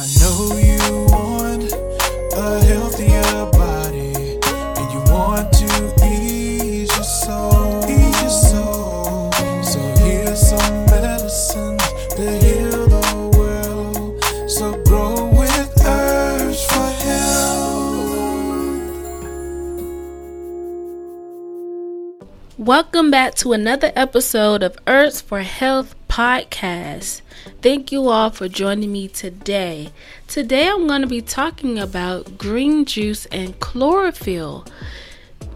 I 0.00 0.06
know 0.18 0.56
you 0.56 0.69
Welcome 22.70 23.10
back 23.10 23.34
to 23.42 23.52
another 23.52 23.90
episode 23.96 24.62
of 24.62 24.78
Earths 24.86 25.20
for 25.20 25.40
Health 25.40 25.96
podcast. 26.08 27.20
Thank 27.60 27.90
you 27.90 28.08
all 28.08 28.30
for 28.30 28.46
joining 28.46 28.92
me 28.92 29.08
today. 29.08 29.90
Today 30.28 30.68
I'm 30.68 30.86
going 30.86 31.00
to 31.00 31.08
be 31.08 31.20
talking 31.20 31.80
about 31.80 32.38
green 32.38 32.84
juice 32.84 33.26
and 33.26 33.58
chlorophyll. 33.58 34.66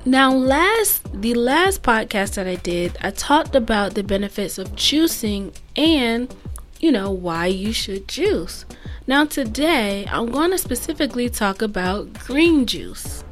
Now, 0.04 0.32
last 0.32 1.04
the 1.12 1.34
last 1.34 1.84
podcast 1.84 2.34
that 2.34 2.48
I 2.48 2.56
did, 2.56 2.98
I 3.00 3.12
talked 3.12 3.54
about 3.54 3.94
the 3.94 4.02
benefits 4.02 4.58
of 4.58 4.72
juicing 4.72 5.54
and 5.76 6.34
you 6.80 6.90
know 6.90 7.12
why 7.12 7.46
you 7.46 7.72
should 7.72 8.08
juice. 8.08 8.64
Now, 9.06 9.24
today 9.24 10.04
I'm 10.10 10.32
going 10.32 10.50
to 10.50 10.58
specifically 10.58 11.30
talk 11.30 11.62
about 11.62 12.12
green 12.12 12.66
juice. 12.66 13.23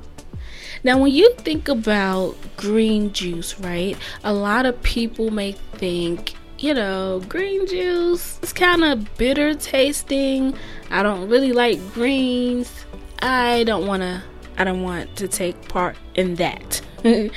Now, 0.84 0.98
when 0.98 1.12
you 1.12 1.32
think 1.38 1.68
about 1.68 2.34
green 2.56 3.12
juice, 3.12 3.59
right, 3.60 3.96
a 4.24 4.32
lot 4.32 4.66
of 4.66 4.82
people 4.82 5.30
may 5.30 5.52
think 5.52 6.34
you 6.62 6.72
know, 6.74 7.20
green 7.28 7.66
juice 7.66 8.38
is 8.41 8.52
kind 8.52 8.84
of 8.84 9.18
bitter 9.18 9.52
tasting. 9.52 10.56
I 10.91 11.02
don't 11.02 11.28
really 11.28 11.52
like 11.52 11.80
greens. 11.92 12.72
I 13.20 13.64
don't 13.64 13.86
want 13.86 14.03
to 14.03 14.22
I 14.56 14.64
don't 14.64 14.83
want 14.83 15.16
to 15.16 15.27
take 15.27 15.69
part 15.69 15.97
in 16.14 16.36
that. 16.36 16.80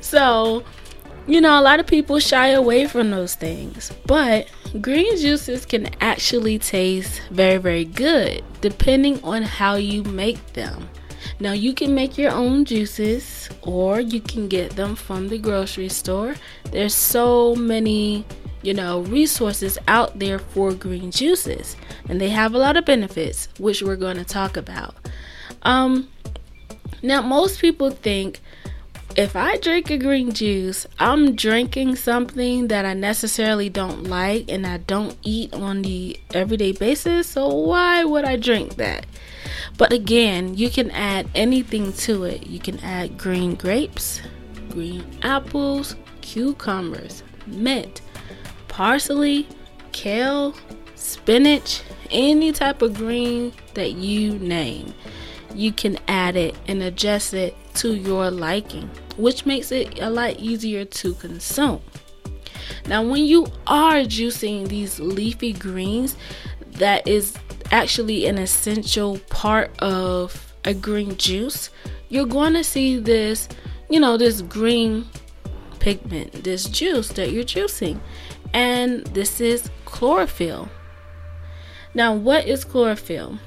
so, 0.00 0.64
you 1.28 1.40
know, 1.40 1.58
a 1.58 1.62
lot 1.62 1.78
of 1.78 1.86
people 1.86 2.18
shy 2.18 2.48
away 2.48 2.88
from 2.88 3.10
those 3.10 3.36
things. 3.36 3.92
But 4.06 4.48
green 4.80 5.16
juices 5.18 5.64
can 5.66 5.90
actually 6.00 6.58
taste 6.58 7.22
very, 7.30 7.58
very 7.58 7.84
good 7.84 8.42
depending 8.60 9.22
on 9.22 9.42
how 9.42 9.76
you 9.76 10.02
make 10.02 10.54
them. 10.54 10.88
Now, 11.44 11.52
you 11.52 11.74
can 11.74 11.94
make 11.94 12.16
your 12.16 12.30
own 12.30 12.64
juices 12.64 13.50
or 13.60 14.00
you 14.00 14.22
can 14.22 14.48
get 14.48 14.76
them 14.76 14.96
from 14.96 15.28
the 15.28 15.36
grocery 15.36 15.90
store. 15.90 16.36
There's 16.72 16.94
so 16.94 17.54
many 17.54 18.24
you 18.62 18.72
know, 18.72 19.02
resources 19.02 19.76
out 19.86 20.18
there 20.18 20.38
for 20.38 20.72
green 20.72 21.10
juices, 21.10 21.76
and 22.08 22.18
they 22.18 22.30
have 22.30 22.54
a 22.54 22.58
lot 22.58 22.78
of 22.78 22.86
benefits, 22.86 23.50
which 23.58 23.82
we're 23.82 23.94
going 23.94 24.16
to 24.16 24.24
talk 24.24 24.56
about. 24.56 24.94
Um, 25.64 26.08
now, 27.02 27.20
most 27.20 27.60
people 27.60 27.90
think 27.90 28.40
if 29.16 29.36
I 29.36 29.56
drink 29.58 29.90
a 29.90 29.98
green 29.98 30.32
juice, 30.32 30.86
I'm 30.98 31.36
drinking 31.36 31.96
something 31.96 32.68
that 32.68 32.84
I 32.84 32.94
necessarily 32.94 33.68
don't 33.68 34.04
like 34.04 34.50
and 34.50 34.66
I 34.66 34.78
don't 34.78 35.16
eat 35.22 35.54
on 35.54 35.82
the 35.82 36.18
everyday 36.32 36.72
basis, 36.72 37.28
so 37.28 37.48
why 37.48 38.04
would 38.04 38.24
I 38.24 38.36
drink 38.36 38.76
that? 38.76 39.06
But 39.78 39.92
again, 39.92 40.54
you 40.56 40.68
can 40.68 40.90
add 40.90 41.28
anything 41.34 41.92
to 41.92 42.24
it. 42.24 42.46
You 42.46 42.58
can 42.58 42.78
add 42.80 43.16
green 43.16 43.54
grapes, 43.54 44.20
green 44.70 45.04
apples, 45.22 45.94
cucumbers, 46.20 47.22
mint, 47.46 48.00
parsley, 48.66 49.46
kale, 49.92 50.54
spinach, 50.96 51.82
any 52.10 52.52
type 52.52 52.82
of 52.82 52.94
green 52.94 53.52
that 53.74 53.92
you 53.92 54.38
name. 54.38 54.92
You 55.54 55.72
can 55.72 55.98
add 56.08 56.34
it 56.36 56.56
and 56.66 56.82
adjust 56.82 57.32
it 57.32 57.56
to 57.74 57.94
your 57.94 58.30
liking, 58.30 58.90
which 59.16 59.46
makes 59.46 59.72
it 59.72 60.00
a 60.00 60.10
lot 60.10 60.38
easier 60.38 60.84
to 60.84 61.14
consume. 61.14 61.82
Now, 62.86 63.02
when 63.02 63.24
you 63.24 63.46
are 63.66 64.00
juicing 64.00 64.68
these 64.68 65.00
leafy 65.00 65.52
greens, 65.52 66.16
that 66.72 67.06
is 67.06 67.34
actually 67.70 68.26
an 68.26 68.38
essential 68.38 69.18
part 69.30 69.70
of 69.80 70.54
a 70.64 70.74
green 70.74 71.16
juice. 71.16 71.70
You're 72.08 72.26
going 72.26 72.52
to 72.54 72.64
see 72.64 72.98
this, 72.98 73.48
you 73.88 74.00
know, 74.00 74.16
this 74.16 74.42
green 74.42 75.06
pigment, 75.78 76.44
this 76.44 76.64
juice 76.64 77.08
that 77.08 77.32
you're 77.32 77.44
juicing 77.44 78.00
and 78.54 79.04
this 79.08 79.40
is 79.40 79.68
chlorophyll. 79.84 80.68
Now, 81.92 82.14
what 82.14 82.46
is 82.46 82.64
chlorophyll? 82.64 83.38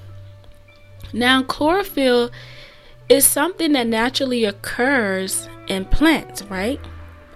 Now, 1.13 1.43
chlorophyll 1.43 2.29
is 3.09 3.25
something 3.25 3.73
that 3.73 3.87
naturally 3.87 4.45
occurs 4.45 5.47
in 5.67 5.85
plants, 5.85 6.43
right? 6.43 6.79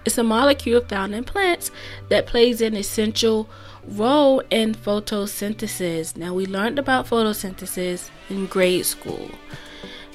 It's 0.04 0.18
a 0.18 0.22
molecule 0.22 0.80
found 0.80 1.14
in 1.14 1.24
plants 1.24 1.70
that 2.08 2.26
plays 2.26 2.60
an 2.60 2.76
essential 2.76 3.48
role 3.86 4.40
in 4.50 4.74
photosynthesis. 4.74 6.16
Now, 6.16 6.34
we 6.34 6.46
learned 6.46 6.78
about 6.78 7.06
photosynthesis 7.06 8.10
in 8.28 8.46
grade 8.46 8.86
school. 8.86 9.30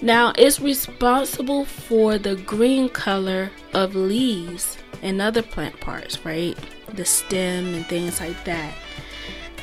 Now, 0.01 0.33
it's 0.37 0.59
responsible 0.59 1.65
for 1.65 2.17
the 2.17 2.35
green 2.35 2.89
color 2.89 3.49
of 3.73 3.95
leaves 3.95 4.77
and 5.01 5.21
other 5.21 5.41
plant 5.41 5.79
parts, 5.79 6.23
right? 6.25 6.57
the 6.93 7.05
stem 7.05 7.73
and 7.73 7.85
things 7.85 8.19
like 8.19 8.43
that. 8.45 8.73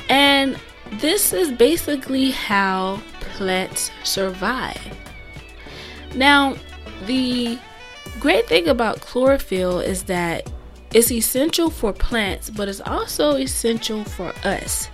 And 0.09 0.57
this 0.93 1.33
is 1.33 1.51
basically 1.51 2.31
how 2.31 3.01
plants 3.19 3.91
survive. 4.03 4.93
Now, 6.15 6.55
the 7.05 7.59
great 8.19 8.47
thing 8.47 8.67
about 8.69 9.01
chlorophyll 9.01 9.79
is 9.79 10.03
that 10.03 10.49
it's 10.93 11.11
essential 11.11 11.69
for 11.69 11.91
plants, 11.91 12.49
but 12.49 12.69
it's 12.69 12.79
also 12.79 13.35
essential 13.35 14.05
for 14.05 14.33
us. 14.45 14.85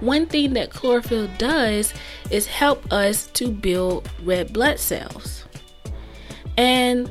One 0.00 0.26
thing 0.26 0.54
that 0.54 0.70
chlorophyll 0.70 1.28
does 1.38 1.94
is 2.30 2.46
help 2.46 2.92
us 2.92 3.28
to 3.34 3.48
build 3.48 4.10
red 4.24 4.52
blood 4.52 4.80
cells. 4.80 5.44
And 6.56 7.08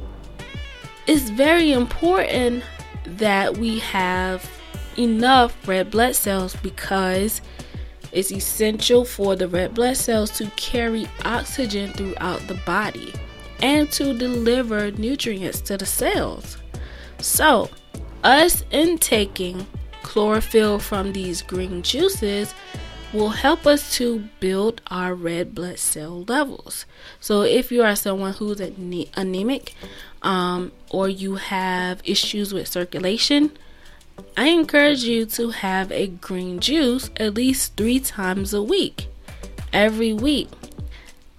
it's 1.08 1.30
very 1.30 1.72
important 1.72 2.64
that 3.06 3.58
we 3.58 3.80
have 3.80 4.50
enough 4.98 5.68
red 5.68 5.90
blood 5.90 6.16
cells 6.16 6.56
because 6.58 7.42
it's 8.12 8.32
essential 8.32 9.06
for 9.06 9.38
the 9.38 9.48
red 9.48 9.74
blood 9.74 9.98
cells 9.98 10.32
to 10.32 10.48
carry 10.58 11.08
oxygen 11.24 11.94
throughout 11.94 12.42
the 12.48 12.56
body 12.66 13.14
and 13.62 13.92
to 13.92 14.18
deliver 14.18 14.92
nutrients 14.92 15.62
to 15.62 15.78
the 15.78 15.86
cells. 15.86 16.58
So, 17.20 17.70
us 18.24 18.64
intaking 18.72 19.66
chlorophyll 20.02 20.80
from 20.80 21.14
these 21.14 21.42
green 21.42 21.82
juices 21.82 22.54
will 23.14 23.30
help 23.30 23.68
us 23.68 23.96
to 23.96 24.28
build 24.40 24.82
our 24.88 25.14
red 25.14 25.54
blood 25.54 25.80
cell 25.80 26.24
levels. 26.24 26.86
So, 27.20 27.42
if 27.42 27.72
you 27.72 27.84
are 27.84 27.96
someone 27.96 28.34
who's 28.34 28.60
anemic 28.60 29.76
um, 30.22 30.72
or 30.90 31.08
you 31.08 31.36
have 31.36 32.02
issues 32.04 32.54
with 32.54 32.68
circulation, 32.68 33.52
I 34.38 34.48
encourage 34.48 35.04
you 35.04 35.26
to 35.28 35.50
have 35.50 35.92
a 35.92 36.08
green 36.08 36.60
juice 36.60 37.10
at 37.18 37.36
least 37.36 37.78
three 37.78 38.00
times 38.00 38.54
a 38.54 38.62
week, 38.62 39.08
every 39.72 40.14
week. 40.14 40.50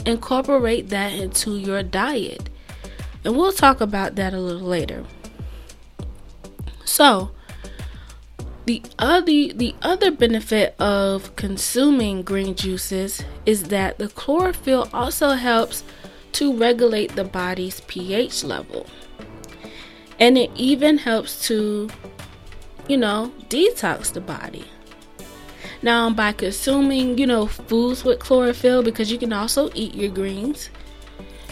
Incorporate 0.06 0.90
that 0.90 1.12
into 1.12 1.56
your 1.56 1.82
diet. 1.82 2.48
And 3.24 3.36
we'll 3.36 3.52
talk 3.52 3.80
about 3.80 4.16
that 4.16 4.34
a 4.34 4.40
little 4.40 4.66
later. 4.66 5.04
So, 6.84 7.30
the 8.66 8.82
other 8.98 9.24
the 9.24 9.74
other 9.82 10.10
benefit 10.10 10.74
of 10.80 11.34
consuming 11.36 12.22
green 12.22 12.54
juices 12.54 13.22
is 13.44 13.64
that 13.64 13.98
the 13.98 14.08
chlorophyll 14.08 14.88
also 14.92 15.30
helps 15.30 15.84
to 16.32 16.56
regulate 16.56 17.14
the 17.14 17.24
body's 17.24 17.80
pH 17.82 18.44
level. 18.44 18.86
And 20.18 20.38
it 20.38 20.50
even 20.54 20.98
helps 20.98 21.46
to 21.48 21.90
you 22.88 22.96
know, 22.96 23.32
detox 23.48 24.12
the 24.12 24.20
body. 24.20 24.64
Now, 25.84 26.08
by 26.08 26.32
consuming, 26.32 27.18
you 27.18 27.26
know, 27.26 27.46
foods 27.46 28.04
with 28.04 28.18
chlorophyll, 28.18 28.82
because 28.82 29.12
you 29.12 29.18
can 29.18 29.34
also 29.34 29.68
eat 29.74 29.94
your 29.94 30.08
greens, 30.08 30.70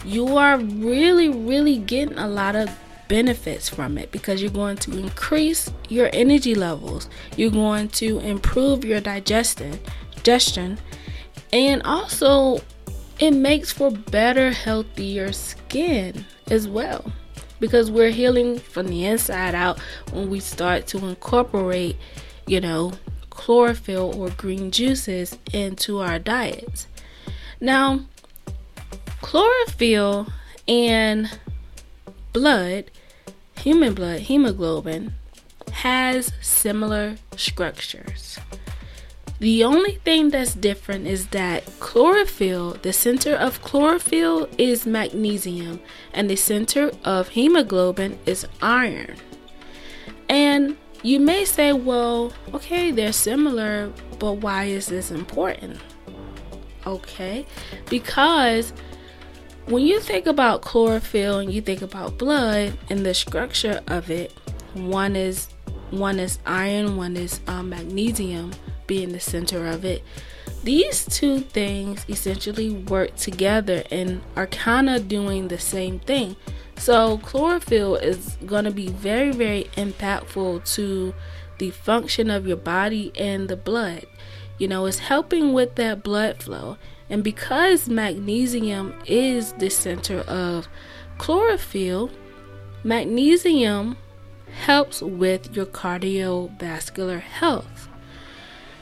you 0.06 0.38
are 0.38 0.56
really, 0.56 1.28
really 1.28 1.76
getting 1.76 2.16
a 2.16 2.26
lot 2.26 2.56
of 2.56 2.70
benefits 3.08 3.68
from 3.68 3.98
it 3.98 4.10
because 4.10 4.40
you're 4.40 4.50
going 4.50 4.78
to 4.78 4.98
increase 4.98 5.70
your 5.90 6.08
energy 6.14 6.54
levels, 6.54 7.10
you're 7.36 7.50
going 7.50 7.88
to 7.88 8.20
improve 8.20 8.86
your 8.86 9.02
digestion, 9.02 9.78
digestion, 10.14 10.78
and 11.52 11.82
also 11.82 12.58
it 13.18 13.32
makes 13.32 13.70
for 13.70 13.90
better, 13.90 14.50
healthier 14.50 15.30
skin 15.32 16.24
as 16.50 16.66
well 16.66 17.04
because 17.60 17.90
we're 17.90 18.10
healing 18.10 18.58
from 18.58 18.88
the 18.88 19.04
inside 19.04 19.54
out 19.54 19.78
when 20.10 20.30
we 20.30 20.40
start 20.40 20.86
to 20.86 21.06
incorporate, 21.06 21.96
you 22.46 22.62
know, 22.62 22.92
chlorophyll 23.34 24.14
or 24.20 24.30
green 24.30 24.70
juices 24.70 25.36
into 25.52 25.98
our 25.98 26.18
diets. 26.18 26.86
Now, 27.60 28.00
chlorophyll 29.20 30.28
and 30.68 31.38
blood, 32.32 32.90
human 33.58 33.94
blood, 33.94 34.20
hemoglobin, 34.20 35.14
has 35.72 36.32
similar 36.40 37.16
structures. 37.36 38.38
The 39.38 39.64
only 39.64 39.96
thing 40.04 40.30
that's 40.30 40.54
different 40.54 41.08
is 41.08 41.28
that 41.28 41.64
chlorophyll, 41.80 42.78
the 42.82 42.92
center 42.92 43.34
of 43.34 43.60
chlorophyll 43.62 44.48
is 44.56 44.86
magnesium, 44.86 45.80
and 46.12 46.30
the 46.30 46.36
center 46.36 46.92
of 47.04 47.30
hemoglobin 47.30 48.20
is 48.24 48.46
iron. 48.60 49.16
And 50.28 50.76
you 51.02 51.18
may 51.20 51.44
say, 51.44 51.72
well, 51.72 52.32
okay, 52.54 52.90
they're 52.90 53.12
similar, 53.12 53.92
but 54.18 54.34
why 54.34 54.64
is 54.64 54.86
this 54.86 55.10
important? 55.10 55.80
Okay, 56.86 57.46
because 57.88 58.72
when 59.66 59.84
you 59.84 60.00
think 60.00 60.26
about 60.26 60.62
chlorophyll 60.62 61.38
and 61.38 61.52
you 61.52 61.60
think 61.60 61.82
about 61.82 62.18
blood 62.18 62.76
and 62.90 63.06
the 63.06 63.14
structure 63.14 63.80
of 63.86 64.10
it, 64.10 64.32
one 64.74 65.14
is 65.16 65.48
one 65.90 66.18
is 66.18 66.38
iron, 66.46 66.96
one 66.96 67.16
is 67.16 67.40
um, 67.46 67.68
magnesium 67.68 68.52
being 68.86 69.12
the 69.12 69.20
center 69.20 69.66
of 69.66 69.84
it. 69.84 70.02
These 70.64 71.06
two 71.06 71.40
things 71.40 72.06
essentially 72.08 72.70
work 72.70 73.14
together 73.16 73.82
and 73.90 74.22
are 74.36 74.46
kind 74.46 74.88
of 74.88 75.08
doing 75.08 75.48
the 75.48 75.58
same 75.58 75.98
thing. 75.98 76.36
So, 76.76 77.18
chlorophyll 77.18 77.96
is 77.96 78.36
going 78.44 78.64
to 78.64 78.70
be 78.70 78.88
very, 78.88 79.30
very 79.30 79.64
impactful 79.76 80.72
to 80.74 81.14
the 81.58 81.70
function 81.70 82.30
of 82.30 82.46
your 82.46 82.56
body 82.56 83.12
and 83.16 83.48
the 83.48 83.56
blood. 83.56 84.06
You 84.58 84.68
know, 84.68 84.86
it's 84.86 84.98
helping 84.98 85.52
with 85.52 85.76
that 85.76 86.02
blood 86.02 86.42
flow. 86.42 86.76
And 87.08 87.22
because 87.22 87.88
magnesium 87.88 88.94
is 89.06 89.52
the 89.54 89.68
center 89.68 90.20
of 90.20 90.66
chlorophyll, 91.18 92.10
magnesium 92.82 93.96
helps 94.52 95.02
with 95.02 95.54
your 95.54 95.66
cardiovascular 95.66 97.20
health. 97.20 97.88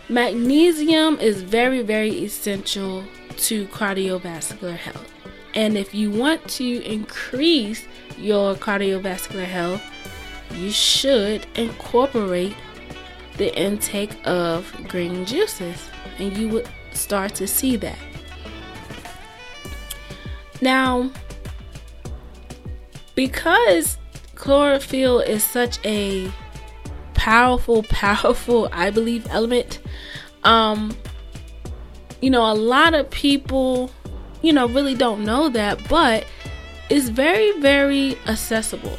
Magnesium 0.09 1.19
is 1.21 1.43
very, 1.43 1.83
very 1.83 2.11
essential 2.25 3.05
to 3.37 3.67
cardiovascular 3.69 4.77
health. 4.77 5.13
And 5.55 5.77
if 5.77 5.95
you 5.95 6.11
want 6.11 6.47
to 6.51 6.83
increase 6.85 7.87
your 8.17 8.55
cardiovascular 8.55 9.45
health, 9.45 9.83
you 10.55 10.71
should 10.71 11.47
incorporate 11.57 12.57
the 13.37 13.57
intake 13.59 14.17
of 14.27 14.73
green 14.89 15.25
juices, 15.25 15.89
and 16.19 16.37
you 16.37 16.49
would 16.49 16.69
start 16.93 17.35
to 17.37 17.47
see 17.47 17.77
that. 17.77 17.99
Now, 20.61 21.11
because 23.15 23.97
chlorophyll 24.35 25.21
is 25.21 25.43
such 25.43 25.79
a 25.85 26.31
powerful, 27.15 27.83
powerful, 27.89 28.69
I 28.73 28.91
believe, 28.91 29.27
element, 29.31 29.79
um, 30.45 30.97
you 32.21 32.31
know, 32.31 32.51
a 32.51 32.55
lot 32.55 32.95
of 32.95 33.09
people, 33.11 33.91
you 34.43 34.53
know, 34.53 34.67
really 34.69 34.95
don't 34.95 35.25
know 35.25 35.49
that, 35.51 35.89
but 35.89 36.27
it's 36.89 37.09
very, 37.09 37.59
very 37.61 38.17
accessible 38.27 38.99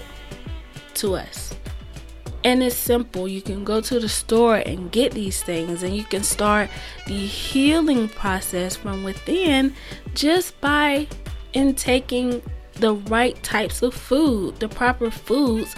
to 0.96 1.16
us. 1.16 1.54
And 2.44 2.64
it's 2.64 2.76
simple. 2.76 3.28
You 3.28 3.42
can 3.42 3.64
go 3.64 3.82
to 3.82 4.00
the 4.00 4.10
store 4.10 4.56
and 4.56 4.92
get 4.92 5.12
these 5.12 5.44
things, 5.44 5.84
and 5.84 5.96
you 5.96 6.04
can 6.04 6.24
start 6.24 6.70
the 7.06 7.14
healing 7.14 8.10
process 8.10 8.76
from 8.76 9.04
within 9.04 9.76
just 10.16 10.60
by 10.60 11.08
intaking 11.54 12.42
the 12.74 12.96
right 12.96 13.42
types 13.44 13.82
of 13.82 13.94
food, 13.94 14.60
the 14.60 14.68
proper 14.68 15.12
foods 15.12 15.76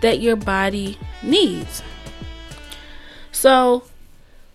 that 0.00 0.20
your 0.20 0.36
body 0.36 0.98
needs. 1.22 1.82
So, 3.30 3.84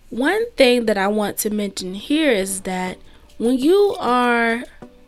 one 0.10 0.50
thing 0.52 0.88
that 0.88 0.98
I 0.98 1.07
want 1.07 1.38
to 1.40 1.50
mention 1.50 1.94
here 1.94 2.31
is 2.31 2.62
that 2.62 2.98
when 3.42 3.58
you 3.58 3.96
are 4.00 4.64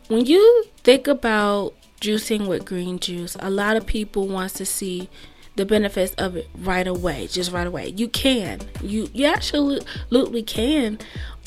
when 0.08 0.26
you 0.26 0.64
think 0.78 1.06
about 1.06 1.72
juicing 2.00 2.48
with 2.48 2.64
green 2.64 2.98
juice, 2.98 3.36
a 3.38 3.48
lot 3.48 3.76
of 3.76 3.86
people 3.86 4.26
wants 4.26 4.54
to 4.54 4.66
see 4.66 5.08
the 5.54 5.64
benefits 5.64 6.14
of 6.14 6.34
it 6.34 6.48
right 6.58 6.88
away, 6.88 7.28
just 7.28 7.52
right 7.52 7.66
away. 7.66 7.94
You 7.96 8.08
can. 8.08 8.60
You 8.82 9.08
you 9.12 9.26
absolutely 9.26 10.42
can, 10.42 10.98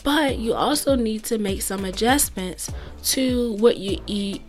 but 0.06 0.38
you 0.38 0.54
also 0.54 0.96
need 0.96 1.26
to 1.26 1.38
make 1.38 1.62
some 1.62 1.84
adjustments 1.84 2.72
to 3.04 3.52
what 3.56 3.76
you 3.76 4.00
eat, 4.08 4.42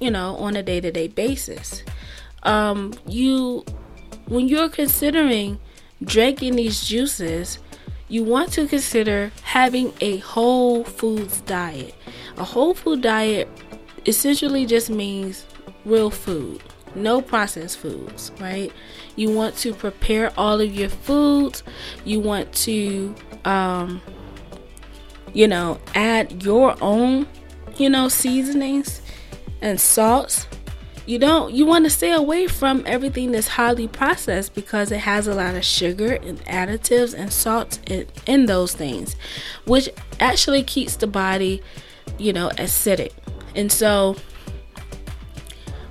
you 0.00 0.10
know, 0.10 0.34
on 0.38 0.56
a 0.56 0.64
day-to-day 0.64 1.06
basis. 1.06 1.84
Um 2.42 2.94
you 3.06 3.64
when 4.26 4.48
you're 4.48 4.68
considering 4.68 5.60
drinking 6.02 6.56
these 6.56 6.84
juices, 6.84 7.60
you 8.08 8.22
want 8.22 8.52
to 8.52 8.66
consider 8.68 9.32
having 9.42 9.92
a 10.00 10.18
whole 10.18 10.84
foods 10.84 11.40
diet. 11.42 11.94
A 12.36 12.44
whole 12.44 12.74
food 12.74 13.02
diet 13.02 13.48
essentially 14.06 14.66
just 14.66 14.90
means 14.90 15.44
real 15.84 16.10
food, 16.10 16.62
no 16.94 17.20
processed 17.20 17.78
foods, 17.78 18.30
right? 18.40 18.72
You 19.16 19.30
want 19.30 19.56
to 19.58 19.74
prepare 19.74 20.32
all 20.38 20.60
of 20.60 20.72
your 20.72 20.88
foods. 20.88 21.62
You 22.04 22.20
want 22.20 22.52
to, 22.54 23.14
um, 23.44 24.00
you 25.32 25.48
know, 25.48 25.80
add 25.94 26.44
your 26.44 26.76
own, 26.80 27.26
you 27.76 27.90
know, 27.90 28.08
seasonings 28.08 29.00
and 29.62 29.80
salts. 29.80 30.46
You 31.06 31.20
don't, 31.20 31.54
you 31.54 31.64
want 31.66 31.84
to 31.84 31.90
stay 31.90 32.10
away 32.10 32.48
from 32.48 32.82
everything 32.84 33.30
that's 33.30 33.46
highly 33.46 33.86
processed 33.86 34.54
because 34.54 34.90
it 34.90 34.98
has 34.98 35.28
a 35.28 35.34
lot 35.34 35.54
of 35.54 35.64
sugar 35.64 36.14
and 36.14 36.44
additives 36.46 37.14
and 37.14 37.32
salts 37.32 37.78
in, 37.86 38.08
in 38.26 38.46
those 38.46 38.74
things, 38.74 39.14
which 39.66 39.88
actually 40.18 40.64
keeps 40.64 40.96
the 40.96 41.06
body, 41.06 41.62
you 42.18 42.32
know, 42.32 42.48
acidic. 42.56 43.12
And 43.54 43.70
so 43.70 44.16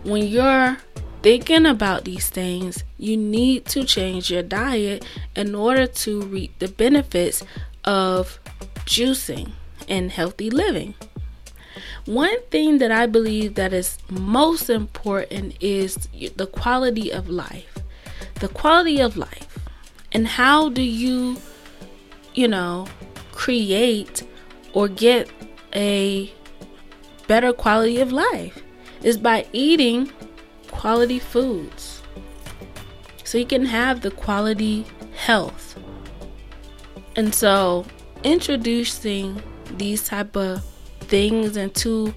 when 0.04 0.28
you're 0.28 0.78
thinking 1.22 1.66
about 1.66 2.04
these 2.04 2.30
things, 2.30 2.84
you 2.98 3.16
need 3.16 3.66
to 3.68 3.86
change 3.86 4.30
your 4.30 4.44
diet 4.44 5.06
in 5.34 5.56
order 5.56 5.88
to 5.88 6.22
reap 6.24 6.60
the 6.60 6.68
benefits 6.68 7.42
of 7.86 8.40
juicing 8.86 9.54
and 9.88 10.12
healthy 10.12 10.50
living. 10.50 10.94
One 12.06 12.42
thing 12.52 12.78
that 12.80 12.92
I 12.92 13.06
believe 13.06 13.56
that 13.56 13.74
is 13.74 13.98
most 14.10 14.70
important 14.70 15.56
is 15.62 16.08
the 16.36 16.48
quality 16.48 17.12
of 17.12 17.30
life. 17.30 17.78
The 18.36 18.48
quality 18.48 19.00
of 19.00 19.18
life. 19.18 19.60
And 20.12 20.28
how 20.28 20.70
do 20.70 20.82
you, 20.82 21.38
you 22.34 22.48
know, 22.48 22.88
create 23.32 24.24
or 24.74 24.88
get 24.88 25.30
a 25.74 26.32
better 27.28 27.52
quality 27.54 28.00
of 28.00 28.12
life? 28.12 28.62
Is 29.04 29.18
by 29.18 29.46
eating 29.54 30.12
quality 30.72 31.20
foods. 31.20 32.02
So 33.24 33.38
you 33.38 33.46
can 33.46 33.66
have 33.66 34.02
the 34.02 34.12
quality 34.12 34.86
health. 35.16 35.78
And 37.16 37.34
so 37.34 37.86
introducing 38.24 39.42
these 39.78 40.08
type 40.08 40.36
of 40.36 40.64
things 41.08 41.58
into 41.58 42.14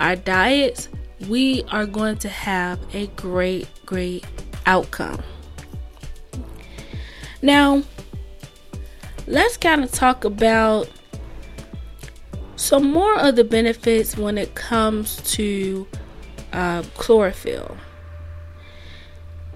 our 0.00 0.16
diets, 0.16 0.88
we 1.28 1.64
are 1.70 1.86
going 1.86 2.16
to 2.18 2.28
have 2.28 2.78
a 2.94 3.06
great, 3.08 3.68
great 3.86 4.24
outcome. 4.66 5.22
Now, 7.40 7.82
let's 9.26 9.56
kind 9.56 9.82
of 9.84 9.92
talk 9.92 10.24
about 10.24 10.88
some 12.56 12.90
more 12.92 13.18
of 13.18 13.36
the 13.36 13.44
benefits 13.44 14.16
when 14.16 14.38
it 14.38 14.54
comes 14.54 15.16
to 15.32 15.86
uh, 16.52 16.82
chlorophyll. 16.94 17.76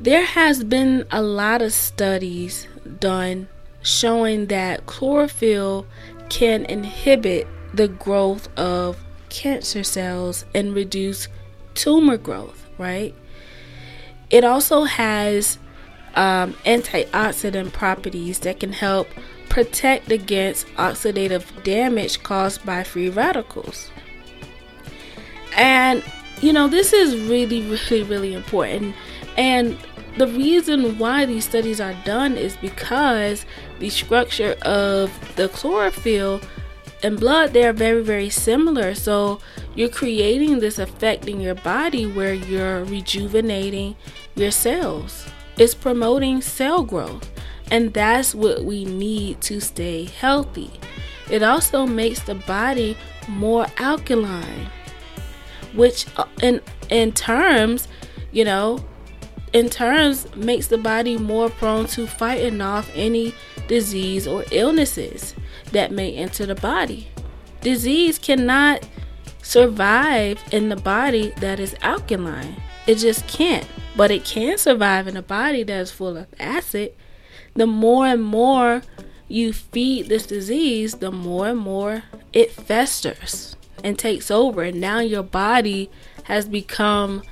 There 0.00 0.25
has 0.25 0.64
been 0.64 1.07
a 1.11 1.23
lot 1.23 1.62
of 1.62 1.73
studies 1.73 2.66
done 2.99 3.49
showing 3.83 4.47
that 4.47 4.87
chlorophyll 4.87 5.87
can 6.28 6.64
inhibit 6.64 7.47
the 7.75 7.88
growth 7.88 8.49
of 8.58 8.96
cancer 9.28 9.82
cells 9.82 10.44
and 10.54 10.75
reduce 10.75 11.28
tumor 11.75 12.16
growth, 12.16 12.66
right? 12.78 13.14
It 14.30 14.44
also 14.44 14.85
has 14.85 15.58
um, 16.14 16.54
antioxidant 16.64 17.73
properties 17.73 18.40
that 18.40 18.61
can 18.61 18.73
help 18.73 19.08
protect 19.49 20.11
against 20.11 20.66
oxidative 20.76 21.62
damage 21.62 22.23
caused 22.23 22.64
by 22.66 22.82
free 22.82 23.08
radicals. 23.08 23.90
And, 25.56 26.02
you 26.40 26.52
know, 26.52 26.68
this 26.68 26.92
is 26.92 27.14
really, 27.28 27.62
really, 27.90 28.02
really 28.02 28.35
important. 28.35 28.94
And 29.37 29.78
the 30.16 30.26
reason 30.26 30.99
why 30.99 31.26
these 31.26 31.44
studies 31.44 31.80
are 31.80 31.94
done 32.04 32.37
is 32.37 32.56
because 32.56 33.44
the 33.78 33.90
structure 33.90 34.56
of 34.62 35.11
the 35.37 35.49
chlorophyll 35.49 36.40
and 37.06 37.20
blood, 37.20 37.52
they 37.52 37.64
are 37.64 37.72
very, 37.72 38.02
very 38.02 38.28
similar. 38.28 38.92
So 38.96 39.38
you're 39.76 39.88
creating 39.88 40.58
this 40.58 40.80
effect 40.80 41.28
in 41.28 41.40
your 41.40 41.54
body 41.54 42.04
where 42.04 42.34
you're 42.34 42.82
rejuvenating 42.82 43.94
your 44.34 44.50
cells. 44.50 45.25
It's 45.56 45.72
promoting 45.72 46.42
cell 46.42 46.82
growth. 46.82 47.30
And 47.70 47.94
that's 47.94 48.34
what 48.34 48.64
we 48.64 48.84
need 48.84 49.40
to 49.42 49.60
stay 49.60 50.06
healthy. 50.06 50.72
It 51.30 51.44
also 51.44 51.86
makes 51.86 52.20
the 52.25 52.34
body 52.34 52.96
more 53.28 53.68
alkaline, 53.78 54.68
which 55.75 56.06
uh, 56.16 56.25
in 56.42 56.60
in 56.90 57.12
terms, 57.12 57.86
you 58.32 58.44
know, 58.44 58.84
in 59.52 59.68
terms 59.68 60.26
makes 60.34 60.66
the 60.68 60.78
body 60.78 61.18
more 61.18 61.50
prone 61.50 61.86
to 61.86 62.06
fighting 62.08 62.60
off 62.60 62.90
any 62.94 63.32
disease 63.68 64.26
or 64.26 64.44
illnesses 64.50 65.34
that 65.76 65.92
may 65.92 66.14
enter 66.14 66.47
the 66.47 66.54
body. 66.54 67.09
Disease 67.61 68.18
cannot 68.18 68.88
survive 69.42 70.42
in 70.50 70.71
the 70.71 70.76
body 70.76 71.35
that 71.37 71.61
is 71.61 71.76
alkaline. 71.83 72.56
It 72.87 72.95
just 72.95 73.28
can't. 73.28 73.66
But 73.95 74.11
it 74.11 74.25
can 74.25 74.56
survive 74.56 75.06
in 75.06 75.18
a 75.18 75.23
body 75.23 75.64
that 75.64 75.80
is 75.80 75.90
full 75.90 76.16
of 76.16 76.28
acid. 76.40 76.95
The 77.54 77.66
more 77.66 78.06
and 78.06 78.25
more 78.25 78.80
you 79.28 79.52
feed 79.52 80.09
this 80.09 80.26
disease, 80.26 80.95
the 80.95 81.12
more 81.12 81.49
and 81.49 81.59
more 81.59 82.04
it 82.33 82.52
festers 82.52 83.54
and 83.85 83.99
takes 83.99 84.30
over. 84.30 84.62
And 84.62 84.80
now 84.80 85.00
your 85.00 85.23
body 85.23 85.90
has 86.25 86.49
become 86.49 87.23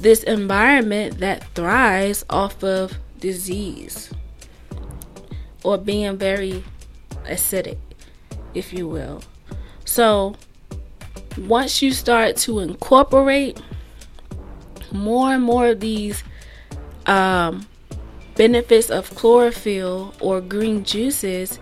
this 0.00 0.24
environment 0.24 1.18
that 1.18 1.44
thrives 1.54 2.24
off 2.28 2.64
of 2.64 2.98
disease 3.20 4.12
or 5.62 5.78
being 5.78 6.18
very 6.18 6.64
acidic, 7.24 7.78
if 8.54 8.72
you 8.72 8.88
will. 8.88 9.22
So, 9.84 10.36
once 11.38 11.82
you 11.82 11.92
start 11.92 12.36
to 12.36 12.60
incorporate 12.60 13.60
more 14.92 15.34
and 15.34 15.42
more 15.42 15.68
of 15.68 15.80
these 15.80 16.22
um, 17.06 17.66
benefits 18.36 18.90
of 18.90 19.10
chlorophyll 19.14 20.14
or 20.20 20.40
green 20.40 20.84
juices, 20.84 21.58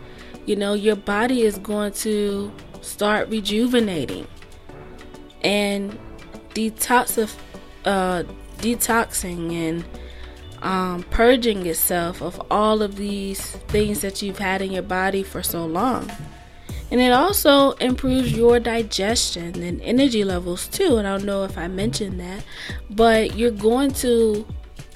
you 0.47 0.57
know, 0.57 0.75
your 0.75 0.97
body 0.97 1.42
is 1.42 1.59
going 1.59 1.92
to 1.92 2.52
start 2.81 3.28
rejuvenating 3.28 4.26
and 5.42 5.99
detoxif- 6.54 7.37
uh, 7.85 8.25
detoxing 8.59 9.52
and 9.52 9.85
um, 10.62 11.02
purging 11.04 11.66
itself 11.66 12.23
of 12.23 12.40
all 12.50 12.83
of 12.83 12.97
these 12.97 13.50
things 13.69 14.00
that 14.00 14.23
you've 14.23 14.38
had 14.38 14.62
in 14.62 14.73
your 14.73 14.83
body 14.83 15.23
for 15.23 15.42
so 15.42 15.66
long. 15.66 16.11
And 16.90 17.00
it 17.00 17.11
also 17.11 17.73
improves 17.73 18.33
your 18.33 18.61
digestion 18.61 19.62
and 19.62 19.81
energy 19.81 20.25
levels 20.25 20.69
too. 20.69 20.99
And 20.99 21.09
I 21.09 21.16
don't 21.16 21.26
know 21.26 21.45
if 21.45 21.57
I 21.57 21.66
mentioned 21.66 22.21
that, 22.21 22.45
but 22.90 23.35
you're 23.35 23.50
going 23.50 23.92
to 23.95 24.47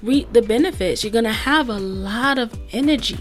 reap 0.02 0.32
the 0.32 0.42
benefits. 0.42 1.02
You're 1.02 1.12
going 1.12 1.24
to 1.24 1.32
have 1.32 1.68
a 1.68 1.78
lot 1.78 2.38
of 2.38 2.58
energy. 2.72 3.18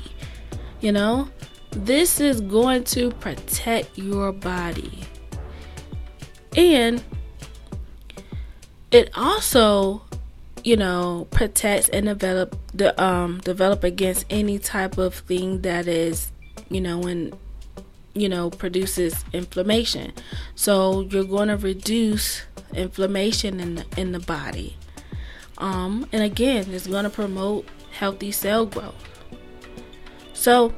You 0.82 0.92
know, 0.92 1.30
this 1.72 2.20
is 2.20 2.42
going 2.42 2.84
to 2.86 3.12
protect 3.12 3.98
your 3.98 4.32
body. 4.32 5.06
And 6.56 7.02
it 8.92 9.10
also 9.16 10.04
you 10.66 10.76
know 10.76 11.28
protects 11.30 11.88
and 11.90 12.08
develop 12.08 12.58
the 12.74 13.02
um 13.02 13.40
develop 13.42 13.84
against 13.84 14.26
any 14.32 14.58
type 14.58 14.98
of 14.98 15.14
thing 15.14 15.62
that 15.62 15.88
is 15.88 16.32
you 16.70 16.82
know 16.82 16.98
when 16.98 17.32
you 18.16 18.28
know 18.28 18.50
produces 18.50 19.24
inflammation. 19.32 20.12
So 20.56 21.02
you're 21.02 21.24
going 21.24 21.50
to 21.50 21.58
reduce 21.58 22.42
inflammation 22.74 23.60
in 23.60 23.76
the, 23.76 23.86
in 23.96 24.12
the 24.12 24.20
body. 24.20 24.76
Um 25.60 26.08
and 26.12 26.24
again 26.24 26.66
it's 26.72 26.88
going 26.88 27.04
to 27.04 27.10
promote 27.12 27.68
healthy 27.92 28.32
cell 28.32 28.66
growth. 28.66 28.96
So 30.34 30.74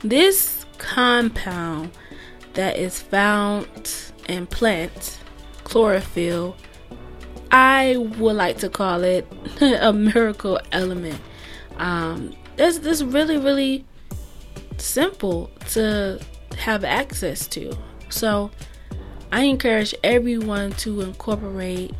this 0.00 0.64
compound 0.78 1.90
that 2.54 2.78
is 2.78 3.02
found 3.02 3.92
in 4.26 4.46
plants 4.46 5.18
chlorophyll 5.64 6.56
I 7.54 7.98
would 8.18 8.34
like 8.34 8.58
to 8.58 8.68
call 8.68 9.04
it 9.04 9.28
a 9.60 9.92
miracle 9.92 10.58
element. 10.72 11.20
Um, 11.76 12.34
this 12.56 12.78
this 12.78 13.00
really 13.00 13.36
really 13.36 13.84
simple 14.76 15.52
to 15.70 16.20
have 16.58 16.82
access 16.82 17.46
to. 17.48 17.72
So 18.08 18.50
I 19.30 19.42
encourage 19.44 19.94
everyone 20.02 20.72
to 20.78 21.02
incorporate 21.02 21.92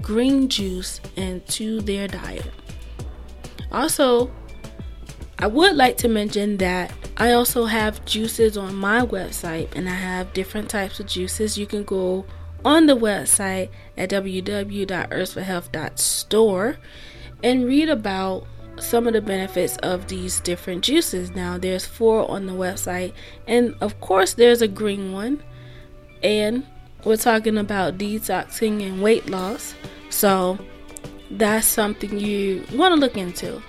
green 0.00 0.48
juice 0.48 1.00
into 1.14 1.80
their 1.80 2.08
diet. 2.08 2.50
Also, 3.70 4.28
I 5.38 5.46
would 5.46 5.76
like 5.76 5.96
to 5.98 6.08
mention 6.08 6.56
that 6.56 6.92
I 7.16 7.34
also 7.34 7.66
have 7.66 8.04
juices 8.06 8.56
on 8.56 8.74
my 8.74 9.02
website 9.02 9.68
and 9.76 9.88
I 9.88 9.94
have 9.94 10.32
different 10.32 10.68
types 10.68 10.98
of 10.98 11.06
juices. 11.06 11.56
You 11.56 11.66
can 11.68 11.84
go 11.84 12.26
on 12.64 12.86
the 12.86 12.96
website 12.96 13.68
at 13.96 14.10
www.earthforhealth.store 14.10 16.76
and 17.42 17.64
read 17.64 17.88
about 17.88 18.46
some 18.78 19.06
of 19.06 19.12
the 19.12 19.20
benefits 19.20 19.76
of 19.78 20.08
these 20.08 20.40
different 20.40 20.82
juices. 20.82 21.32
Now, 21.32 21.58
there's 21.58 21.86
four 21.86 22.30
on 22.30 22.46
the 22.46 22.52
website, 22.52 23.12
and 23.46 23.74
of 23.80 24.00
course, 24.00 24.34
there's 24.34 24.62
a 24.62 24.68
green 24.68 25.12
one, 25.12 25.42
and 26.22 26.66
we're 27.04 27.16
talking 27.16 27.58
about 27.58 27.98
detoxing 27.98 28.86
and 28.86 29.02
weight 29.02 29.28
loss. 29.28 29.74
So, 30.10 30.58
that's 31.30 31.66
something 31.66 32.18
you 32.18 32.64
want 32.72 32.94
to 32.94 33.00
look 33.00 33.16
into. 33.16 33.62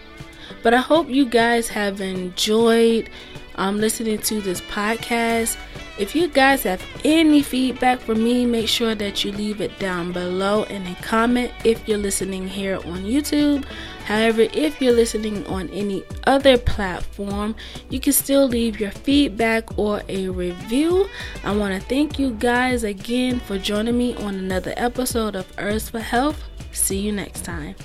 But 0.61 0.73
I 0.73 0.77
hope 0.77 1.09
you 1.09 1.25
guys 1.25 1.69
have 1.69 2.01
enjoyed 2.01 3.09
um, 3.55 3.79
listening 3.79 4.19
to 4.19 4.41
this 4.41 4.61
podcast. 4.61 5.57
If 5.99 6.15
you 6.15 6.27
guys 6.27 6.63
have 6.63 6.83
any 7.05 7.43
feedback 7.43 7.99
for 7.99 8.15
me, 8.15 8.47
make 8.47 8.67
sure 8.67 8.95
that 8.95 9.23
you 9.23 9.31
leave 9.31 9.61
it 9.61 9.77
down 9.77 10.11
below 10.11 10.63
in 10.63 10.87
a 10.87 10.95
comment 10.95 11.51
if 11.63 11.87
you're 11.87 11.99
listening 11.99 12.47
here 12.47 12.77
on 12.77 13.03
YouTube. 13.03 13.63
However, 14.05 14.41
if 14.41 14.81
you're 14.81 14.93
listening 14.93 15.45
on 15.45 15.69
any 15.69 16.03
other 16.25 16.57
platform, 16.57 17.55
you 17.89 17.99
can 17.99 18.11
still 18.11 18.47
leave 18.47 18.79
your 18.79 18.91
feedback 18.91 19.77
or 19.77 20.01
a 20.09 20.29
review. 20.29 21.07
I 21.43 21.55
want 21.55 21.79
to 21.79 21.87
thank 21.87 22.17
you 22.17 22.31
guys 22.31 22.83
again 22.83 23.39
for 23.41 23.59
joining 23.59 23.97
me 23.97 24.15
on 24.15 24.33
another 24.33 24.73
episode 24.75 25.35
of 25.35 25.45
Herbs 25.59 25.91
for 25.91 25.99
Health. 25.99 26.43
See 26.71 26.97
you 26.97 27.11
next 27.11 27.45
time. 27.45 27.75